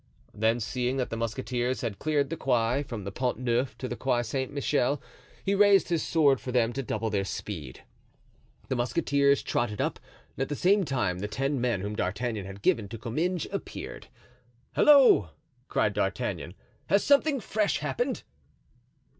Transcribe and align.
Then 0.33 0.59
seeing 0.59 0.97
that 0.97 1.11
the 1.11 1.15
musketeers 1.15 1.81
had 1.81 1.99
cleared 1.99 2.31
the 2.31 2.35
Quai 2.35 2.81
from 2.81 3.03
the 3.03 3.11
Pont 3.11 3.37
Neuf 3.37 3.77
to 3.77 3.87
the 3.87 3.95
Quai 3.95 4.23
Saint 4.23 4.51
Michael, 4.51 4.99
he 5.45 5.53
raised 5.53 5.89
his 5.89 6.01
sword 6.01 6.41
for 6.41 6.51
them 6.51 6.73
to 6.73 6.81
double 6.81 7.11
their 7.11 7.23
speed. 7.23 7.83
The 8.67 8.75
musketeers 8.75 9.43
trotted 9.43 9.79
up, 9.79 9.99
and 10.35 10.41
at 10.41 10.49
the 10.49 10.55
same 10.55 10.85
time 10.85 11.19
the 11.19 11.27
ten 11.27 11.61
men 11.61 11.81
whom 11.81 11.95
D'Artagnan 11.95 12.47
had 12.47 12.63
given 12.63 12.87
to 12.89 12.97
Comminges 12.97 13.45
appeared. 13.53 14.07
"Halloo!" 14.71 15.27
cried 15.67 15.93
D'Artagnan; 15.93 16.55
"has 16.87 17.03
something 17.03 17.39
fresh 17.39 17.77
happened?" 17.77 18.23